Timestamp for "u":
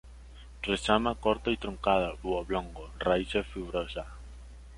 2.23-2.33